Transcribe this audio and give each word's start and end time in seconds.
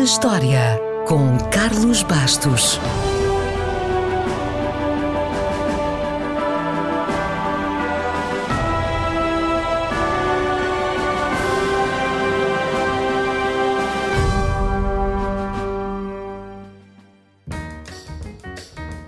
na 0.00 0.04
História, 0.04 0.80
com 1.06 1.36
Carlos 1.50 2.02
Bastos. 2.02 2.80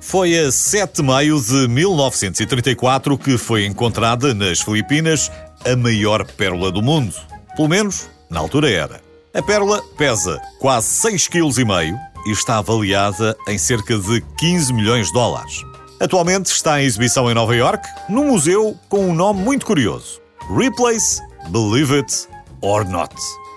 Foi 0.00 0.38
a 0.38 0.52
7 0.52 0.96
de 0.96 1.02
maio 1.02 1.40
de 1.40 1.66
1934 1.66 3.16
que 3.16 3.38
foi 3.38 3.64
encontrada 3.64 4.34
nas 4.34 4.60
Filipinas 4.60 5.32
a 5.64 5.74
maior 5.74 6.26
pérola 6.26 6.70
do 6.70 6.82
mundo. 6.82 7.14
Pelo 7.56 7.70
menos, 7.70 8.10
na 8.28 8.38
altura 8.38 8.70
era. 8.70 9.03
A 9.34 9.42
pérola 9.42 9.82
pesa 9.98 10.40
quase 10.60 10.86
6,5 11.08 11.28
kg 11.28 11.98
e 12.24 12.30
está 12.30 12.58
avaliada 12.58 13.36
em 13.48 13.58
cerca 13.58 13.98
de 13.98 14.20
15 14.38 14.72
milhões 14.72 15.08
de 15.08 15.12
dólares. 15.12 15.60
Atualmente 15.98 16.46
está 16.46 16.80
em 16.80 16.84
exibição 16.84 17.28
em 17.28 17.34
Nova 17.34 17.56
York, 17.56 17.84
num 18.08 18.28
museu 18.28 18.78
com 18.88 19.08
um 19.08 19.12
nome 19.12 19.42
muito 19.42 19.66
curioso: 19.66 20.20
Replace 20.56 21.20
Believe 21.48 21.96
It 21.96 22.28
or 22.60 22.88
Not. 22.88 23.12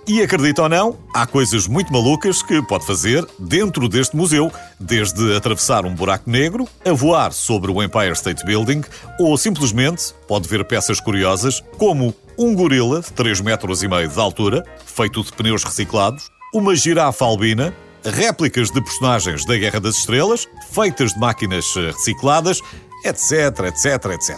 E 0.07 0.19
acredita 0.19 0.63
ou 0.63 0.69
não, 0.69 0.97
há 1.13 1.27
coisas 1.27 1.67
muito 1.67 1.93
malucas 1.93 2.41
que 2.41 2.59
pode 2.63 2.83
fazer 2.83 3.23
dentro 3.37 3.87
deste 3.87 4.15
museu, 4.15 4.51
desde 4.79 5.35
atravessar 5.35 5.85
um 5.85 5.93
buraco 5.93 6.27
negro, 6.27 6.67
a 6.83 6.91
voar 6.91 7.31
sobre 7.31 7.69
o 7.69 7.83
Empire 7.83 8.13
State 8.13 8.43
Building, 8.43 8.81
ou 9.19 9.37
simplesmente 9.37 10.11
pode 10.27 10.47
ver 10.47 10.65
peças 10.65 10.99
curiosas 10.99 11.61
como 11.77 12.15
um 12.37 12.53
gorila 12.53 13.01
de 13.01 13.11
3 13.13 13.41
metros 13.41 13.83
e 13.83 13.87
meio 13.87 14.07
de 14.07 14.19
altura, 14.19 14.63
feito 14.85 15.23
de 15.23 15.31
pneus 15.33 15.63
reciclados, 15.63 16.29
uma 16.53 16.75
girafa 16.75 17.25
albina, 17.25 17.73
réplicas 18.03 18.69
de 18.69 18.81
personagens 18.81 19.45
da 19.45 19.57
Guerra 19.57 19.79
das 19.79 19.97
Estrelas, 19.97 20.47
feitas 20.71 21.13
de 21.13 21.19
máquinas 21.19 21.65
recicladas, 21.75 22.61
etc, 23.03 23.65
etc, 23.67 24.05
etc. 24.11 24.37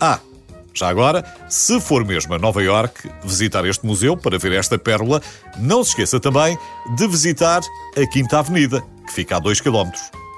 Ah, 0.00 0.18
já 0.72 0.88
agora, 0.88 1.24
se 1.48 1.80
for 1.80 2.04
mesmo 2.04 2.34
a 2.34 2.38
Nova 2.38 2.62
York 2.62 3.08
visitar 3.22 3.64
este 3.64 3.86
museu 3.86 4.16
para 4.16 4.38
ver 4.38 4.52
esta 4.52 4.76
pérola, 4.76 5.22
não 5.56 5.84
se 5.84 5.90
esqueça 5.90 6.18
também 6.18 6.58
de 6.96 7.06
visitar 7.06 7.60
a 7.96 8.06
Quinta 8.06 8.40
Avenida, 8.40 8.82
que 9.06 9.12
fica 9.12 9.36
a 9.36 9.38
2 9.38 9.60
km. 9.60 9.90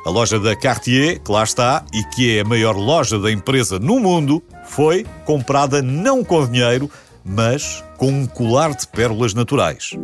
A 0.05 0.11
loja 0.11 0.39
da 0.39 0.55
Cartier, 0.55 1.19
que 1.19 1.33
lá 1.33 1.43
está 1.43 1.85
e 1.93 2.05
que 2.05 2.37
é 2.37 2.43
a 2.43 2.45
maior 2.45 2.77
loja 2.77 3.19
da 3.19 3.33
empresa 3.33 3.79
no 3.79 3.99
mundo, 3.99 4.43
foi 4.67 5.05
comprada 5.25 5.83
não 5.83 6.23
com 6.23 6.47
dinheiro, 6.47 6.89
mas 7.27 7.83
com 7.97 8.09
um 8.09 8.27
colar 8.27 8.75
de 8.75 8.87
pérolas 8.87 9.35
naturais. 9.35 9.95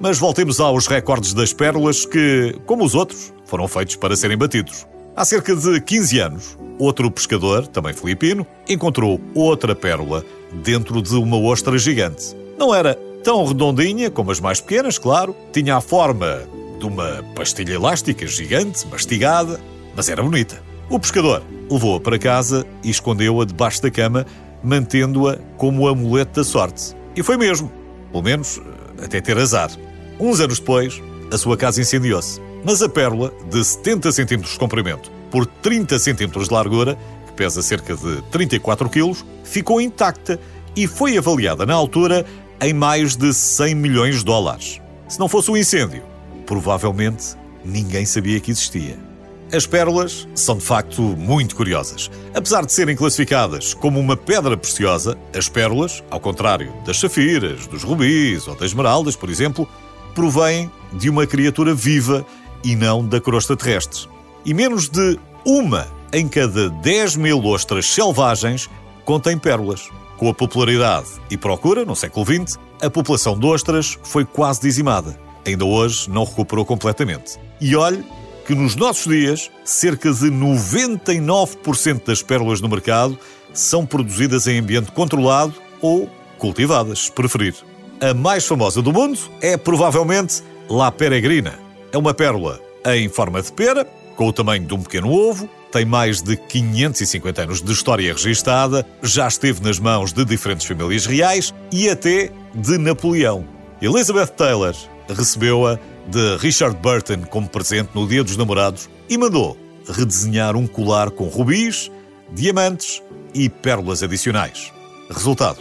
Mas 0.00 0.18
voltemos 0.18 0.60
aos 0.60 0.86
recordes 0.86 1.34
das 1.34 1.52
pérolas 1.52 2.06
que, 2.06 2.56
como 2.64 2.84
os 2.84 2.94
outros, 2.94 3.32
foram 3.44 3.68
feitos 3.68 3.96
para 3.96 4.16
serem 4.16 4.38
batidos. 4.38 4.86
Há 5.14 5.24
cerca 5.24 5.54
de 5.54 5.80
15 5.80 6.18
anos, 6.20 6.58
outro 6.78 7.10
pescador, 7.10 7.66
também 7.66 7.92
filipino, 7.92 8.46
encontrou 8.68 9.20
outra 9.34 9.74
pérola 9.74 10.24
dentro 10.62 11.02
de 11.02 11.14
uma 11.16 11.36
ostra 11.36 11.76
gigante. 11.76 12.36
Não 12.56 12.74
era 12.74 12.94
tão 13.22 13.44
redondinha 13.44 14.10
como 14.10 14.30
as 14.30 14.40
mais 14.40 14.60
pequenas, 14.60 14.96
claro, 14.96 15.34
tinha 15.52 15.76
a 15.76 15.80
forma 15.80 16.42
de 16.78 16.86
uma 16.86 17.24
pastilha 17.34 17.74
elástica 17.74 18.26
gigante, 18.26 18.86
mastigada, 18.86 19.60
mas 19.94 20.08
era 20.08 20.22
bonita. 20.22 20.62
O 20.88 20.98
pescador 20.98 21.42
levou-a 21.70 22.00
para 22.00 22.18
casa 22.18 22.64
e 22.82 22.88
escondeu-a 22.88 23.44
debaixo 23.44 23.82
da 23.82 23.90
cama, 23.90 24.24
mantendo-a 24.62 25.38
como 25.56 25.88
amuleto 25.88 26.40
da 26.40 26.44
sorte. 26.44 26.96
E 27.16 27.22
foi 27.22 27.36
mesmo, 27.36 27.70
pelo 28.10 28.22
menos 28.22 28.60
até 29.02 29.20
ter 29.20 29.36
azar. 29.38 29.70
Uns 30.18 30.40
anos 30.40 30.58
depois, 30.58 31.02
a 31.32 31.38
sua 31.38 31.56
casa 31.56 31.80
incendiou-se. 31.80 32.40
Mas 32.64 32.82
a 32.82 32.88
pérola, 32.88 33.32
de 33.50 33.64
70 33.64 34.10
cm 34.12 34.42
de 34.42 34.58
comprimento 34.58 35.10
por 35.30 35.46
30 35.46 35.98
cm 35.98 36.42
de 36.42 36.52
largura, 36.52 36.98
que 37.26 37.32
pesa 37.34 37.62
cerca 37.62 37.94
de 37.94 38.22
34 38.30 38.88
kg, 38.88 39.16
ficou 39.44 39.80
intacta 39.80 40.40
e 40.74 40.86
foi 40.86 41.16
avaliada 41.18 41.66
na 41.66 41.74
altura 41.74 42.24
em 42.60 42.72
mais 42.72 43.14
de 43.16 43.32
100 43.32 43.74
milhões 43.74 44.18
de 44.18 44.24
dólares. 44.24 44.80
Se 45.08 45.18
não 45.18 45.28
fosse 45.28 45.50
o 45.50 45.54
um 45.54 45.56
incêndio, 45.56 46.02
provavelmente 46.46 47.36
ninguém 47.64 48.04
sabia 48.04 48.40
que 48.40 48.50
existia. 48.50 49.07
As 49.50 49.66
pérolas 49.66 50.28
são 50.34 50.58
de 50.58 50.64
facto 50.64 51.00
muito 51.00 51.56
curiosas. 51.56 52.10
Apesar 52.34 52.66
de 52.66 52.72
serem 52.72 52.94
classificadas 52.94 53.72
como 53.72 53.98
uma 53.98 54.14
pedra 54.14 54.58
preciosa, 54.58 55.16
as 55.34 55.48
pérolas, 55.48 56.04
ao 56.10 56.20
contrário 56.20 56.70
das 56.84 57.00
safiras, 57.00 57.66
dos 57.66 57.82
rubis 57.82 58.46
ou 58.46 58.54
das 58.54 58.70
esmeraldas, 58.70 59.16
por 59.16 59.30
exemplo, 59.30 59.66
provêm 60.14 60.70
de 60.92 61.08
uma 61.08 61.26
criatura 61.26 61.74
viva 61.74 62.26
e 62.62 62.76
não 62.76 63.06
da 63.06 63.22
crosta 63.22 63.56
terrestre. 63.56 64.06
E 64.44 64.52
menos 64.52 64.88
de 64.88 65.18
uma 65.46 65.86
em 66.12 66.28
cada 66.28 66.68
10 66.68 67.16
mil 67.16 67.42
ostras 67.46 67.86
selvagens 67.86 68.68
contém 69.04 69.38
pérolas. 69.38 69.88
Com 70.18 70.28
a 70.28 70.34
popularidade 70.34 71.08
e 71.30 71.38
procura, 71.38 71.86
no 71.86 71.96
século 71.96 72.26
XX, 72.26 72.58
a 72.82 72.90
população 72.90 73.38
de 73.38 73.46
ostras 73.46 73.98
foi 74.02 74.26
quase 74.26 74.60
dizimada. 74.60 75.18
Ainda 75.46 75.64
hoje 75.64 76.10
não 76.10 76.24
recuperou 76.24 76.66
completamente. 76.66 77.38
E 77.60 77.74
olhe 77.74 78.04
que 78.48 78.54
nos 78.54 78.74
nossos 78.74 79.06
dias, 79.06 79.50
cerca 79.62 80.10
de 80.10 80.30
99% 80.30 82.06
das 82.06 82.22
pérolas 82.22 82.62
no 82.62 82.68
mercado 82.70 83.18
são 83.52 83.84
produzidas 83.84 84.46
em 84.46 84.58
ambiente 84.58 84.90
controlado 84.90 85.52
ou 85.82 86.08
cultivadas, 86.38 87.00
se 87.00 87.12
preferir. 87.12 87.54
A 88.00 88.14
mais 88.14 88.46
famosa 88.46 88.80
do 88.80 88.90
mundo 88.90 89.18
é 89.42 89.58
provavelmente 89.58 90.42
La 90.66 90.90
Peregrina. 90.90 91.58
É 91.92 91.98
uma 91.98 92.14
pérola 92.14 92.58
em 92.86 93.06
forma 93.10 93.42
de 93.42 93.52
pera, 93.52 93.84
com 94.16 94.26
o 94.26 94.32
tamanho 94.32 94.64
de 94.64 94.72
um 94.72 94.80
pequeno 94.80 95.12
ovo, 95.12 95.46
tem 95.70 95.84
mais 95.84 96.22
de 96.22 96.34
550 96.34 97.42
anos 97.42 97.60
de 97.60 97.70
história 97.70 98.10
registada, 98.14 98.82
já 99.02 99.28
esteve 99.28 99.62
nas 99.62 99.78
mãos 99.78 100.10
de 100.10 100.24
diferentes 100.24 100.66
famílias 100.66 101.04
reais 101.04 101.52
e 101.70 101.90
até 101.90 102.32
de 102.54 102.78
Napoleão. 102.78 103.44
Elizabeth 103.82 104.28
Taylor 104.28 104.74
recebeu-a 105.06 105.78
de 106.08 106.36
Richard 106.38 106.76
Burton 106.80 107.22
como 107.30 107.48
presente 107.48 107.90
no 107.94 108.06
Dia 108.06 108.24
dos 108.24 108.36
Namorados 108.36 108.88
e 109.08 109.16
mandou 109.16 109.56
redesenhar 109.86 110.56
um 110.56 110.66
colar 110.66 111.10
com 111.10 111.28
rubis, 111.28 111.90
diamantes 112.32 113.02
e 113.34 113.48
pérolas 113.48 114.02
adicionais. 114.02 114.72
Resultado: 115.10 115.58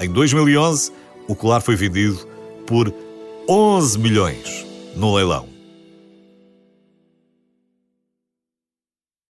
em 0.00 0.10
2011, 0.10 0.92
o 1.28 1.34
colar 1.34 1.60
foi 1.60 1.76
vendido 1.76 2.26
por 2.66 2.92
11 3.48 3.98
milhões 3.98 4.66
no 4.96 5.14
leilão. 5.14 5.59